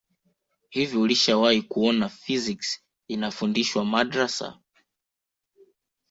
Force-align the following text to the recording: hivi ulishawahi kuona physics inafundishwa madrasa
hivi 0.69 0.97
ulishawahi 0.97 1.61
kuona 1.61 2.09
physics 2.09 2.79
inafundishwa 3.07 3.85
madrasa 3.85 4.59